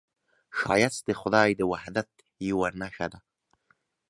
[0.57, 2.09] ښایست د خدای د وحدت
[2.49, 3.19] یوه نښه ده